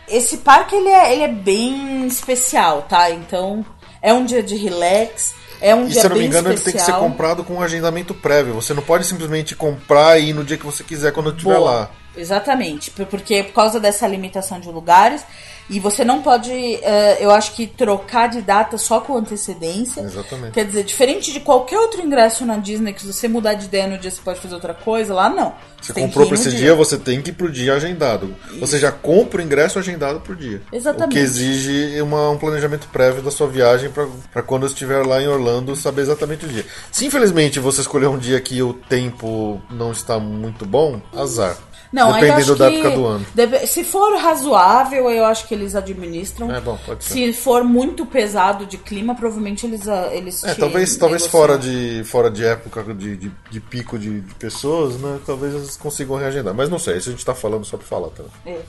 [0.08, 3.10] Esse parque ele é, ele é bem especial, tá?
[3.10, 3.64] Então
[4.00, 5.34] é um dia de relax.
[5.60, 6.52] É um e dia se eu não me engano, especial.
[6.52, 8.54] ele tem que ser comprado com um agendamento prévio.
[8.54, 11.90] Você não pode simplesmente comprar e ir no dia que você quiser quando estiver lá.
[12.16, 15.24] Exatamente, porque por causa dessa limitação de lugares,
[15.70, 20.00] e você não pode, uh, eu acho que, trocar de data só com antecedência.
[20.00, 20.52] Exatamente.
[20.52, 23.86] Quer dizer, diferente de qualquer outro ingresso na Disney, que se você mudar de ideia
[23.86, 25.54] no dia você pode fazer outra coisa, lá não.
[25.80, 26.58] Você, você comprou para esse dia.
[26.58, 26.74] dia.
[26.74, 28.34] você tem que ir pro dia agendado.
[28.48, 28.58] Isso.
[28.58, 30.60] Você já compra o ingresso agendado pro dia.
[30.72, 31.12] Exatamente.
[31.12, 35.28] O que exige uma, um planejamento prévio da sua viagem para quando estiver lá em
[35.28, 36.66] Orlando saber exatamente o dia.
[36.90, 41.56] Se infelizmente você escolher um dia que o tempo não está muito bom, azar.
[41.92, 43.26] Não, Dependendo da época do ano.
[43.34, 46.52] Deve, se for razoável, eu acho que eles administram.
[46.54, 47.14] É bom, pode ser.
[47.14, 52.02] Se for muito pesado de clima, provavelmente eles ah, eles É, talvez, talvez fora de
[52.04, 55.18] fora de época de, de, de pico de, de, pessoas, né?
[55.26, 56.54] Talvez eles consigam reagendar.
[56.54, 58.30] Mas não sei, isso a gente tá falando só pra falar também.
[58.46, 58.60] É.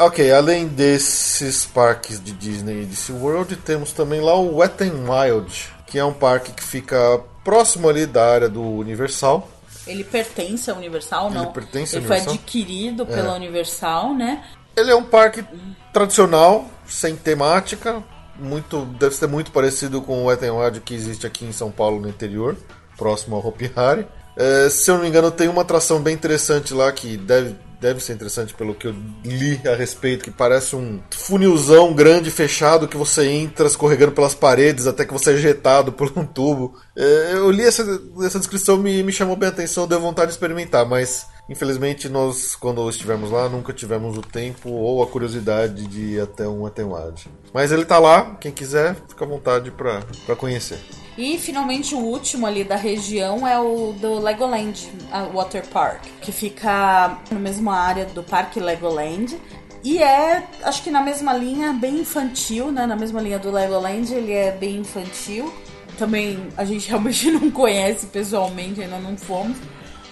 [0.00, 5.10] Ok, além desses parques de Disney e de SeaWorld, temos também lá o Wet n
[5.10, 9.48] Wild, que é um parque que fica próximo ali da área do Universal.
[9.88, 11.44] Ele pertence à Universal, não?
[11.44, 12.26] Ele pertence Ele Universal?
[12.26, 13.06] foi adquirido é.
[13.06, 14.44] pela Universal, né?
[14.76, 15.44] Ele é um parque
[15.92, 18.02] tradicional, sem temática,
[18.38, 21.70] muito deve ser muito parecido com o Wet n Wild que existe aqui em São
[21.70, 22.56] Paulo no interior,
[22.96, 24.06] próximo ao Hopi Hari.
[24.36, 28.00] É, se eu não me engano, tem uma atração bem interessante lá que deve deve
[28.00, 32.96] ser interessante pelo que eu li a respeito, que parece um funilzão grande fechado que
[32.96, 36.76] você entra escorregando pelas paredes até que você é ejetado por um tubo.
[36.96, 37.82] É, eu li essa,
[38.22, 42.56] essa descrição me, me chamou bem a atenção, deu vontade de experimentar, mas infelizmente nós,
[42.56, 47.28] quando estivemos lá, nunca tivemos o tempo ou a curiosidade de ir até um Atenuade.
[47.52, 50.78] Mas ele tá lá, quem quiser, fica à vontade para conhecer.
[51.18, 54.88] E finalmente o último ali da região é o do Legoland
[55.34, 59.36] Water Park, que fica na mesma área do Parque Legoland.
[59.82, 62.86] E é, acho que na mesma linha, bem infantil, né?
[62.86, 65.52] Na mesma linha do Legoland, ele é bem infantil.
[65.98, 69.56] também a gente realmente não conhece pessoalmente, ainda não fomos.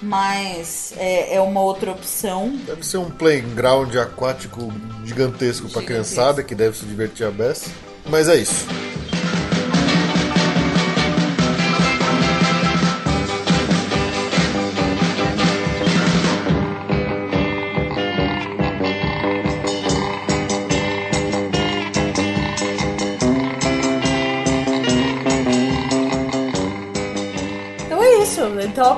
[0.02, 2.50] Mas é, é uma outra opção.
[2.66, 4.72] Deve ser um playground aquático
[5.04, 7.70] gigantesco para criançada que deve se divertir a beça.
[8.04, 8.66] Mas é isso.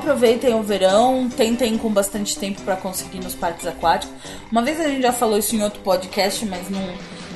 [0.08, 4.14] Aproveitem o verão, tentem com bastante tempo para conseguir nos parques aquáticos.
[4.50, 6.82] Uma vez a gente já falou isso em outro podcast, mas não.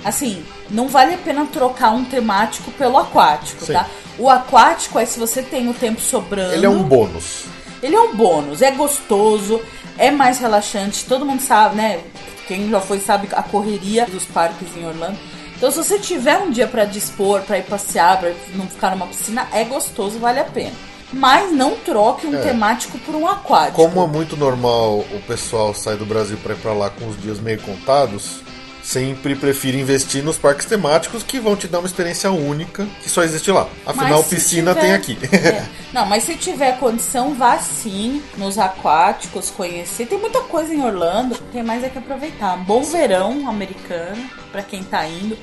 [0.02, 3.74] Assim, não vale a pena trocar um temático pelo aquático, Sim.
[3.74, 3.86] tá?
[4.18, 6.54] O aquático é se você tem o tempo sobrando.
[6.54, 7.44] Ele é um bônus.
[7.82, 9.60] Ele é um bônus, é gostoso,
[9.98, 11.04] é mais relaxante.
[11.04, 12.00] Todo mundo sabe, né?
[12.48, 15.18] Quem já foi sabe a correria dos parques em Orlando.
[15.56, 19.06] Então, se você tiver um dia para dispor, para ir passear, para não ficar numa
[19.06, 22.40] piscina, é gostoso, vale a pena mas não troque um é.
[22.40, 23.76] temático por um aquático.
[23.76, 27.20] Como é muito normal o pessoal sair do Brasil para ir para lá com os
[27.20, 28.40] dias meio contados,
[28.82, 33.22] sempre prefiro investir nos parques temáticos que vão te dar uma experiência única que só
[33.22, 33.68] existe lá.
[33.86, 34.80] Afinal, piscina tiver...
[34.80, 35.18] tem aqui.
[35.32, 35.64] É.
[35.92, 40.06] Não, mas se tiver condição, vá sim nos aquáticos, conhecer.
[40.06, 42.56] Tem muita coisa em Orlando, tem mais é que aproveitar.
[42.56, 45.36] Bom verão americano, para quem tá indo.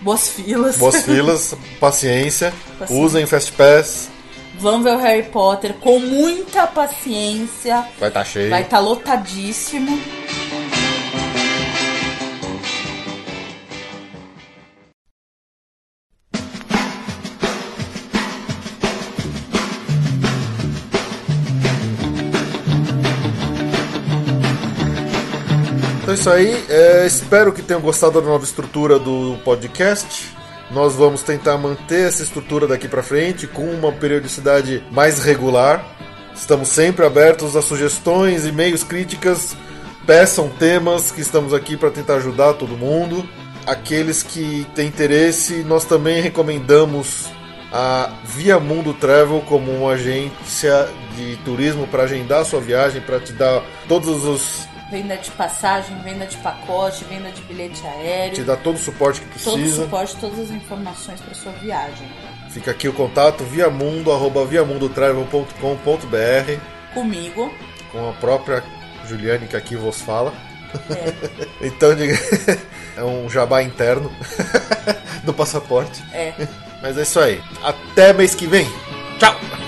[0.00, 0.76] Boas filas.
[0.76, 2.52] Boas filas, paciência.
[2.78, 3.04] paciência.
[3.04, 4.08] Usem Fast Pass.
[4.58, 7.86] Vão ver o Harry Potter com muita paciência.
[7.98, 8.50] Vai estar tá cheio.
[8.50, 9.98] Vai estar tá lotadíssimo.
[26.02, 26.64] Então é isso aí.
[26.68, 30.37] É, espero que tenham gostado da nova estrutura do podcast.
[30.70, 35.84] Nós vamos tentar manter essa estrutura daqui para frente com uma periodicidade mais regular.
[36.34, 39.56] Estamos sempre abertos a sugestões, e-mails, críticas.
[40.06, 43.26] Peçam temas que estamos aqui para tentar ajudar todo mundo.
[43.66, 47.28] Aqueles que têm interesse, nós também recomendamos
[47.72, 53.32] a Via Mundo Travel como uma agência de turismo para agendar sua viagem, para te
[53.32, 58.34] dar todos os venda de passagem, venda de pacote, venda de bilhete aéreo.
[58.34, 59.50] Te dá todo o suporte que precisa.
[59.50, 62.08] Todo o suporte, todas as informações para sua viagem.
[62.50, 67.52] Fica aqui o contato viamundo, arroba viamundotravel.com.br Comigo.
[67.92, 68.64] Com a própria
[69.06, 70.32] Juliane que aqui vos fala.
[70.90, 71.12] É.
[71.66, 71.90] então,
[72.96, 74.10] é um jabá interno
[75.24, 76.02] do passaporte.
[76.12, 76.32] É.
[76.82, 77.42] Mas é isso aí.
[77.62, 78.66] Até mês que vem.
[79.18, 79.67] Tchau!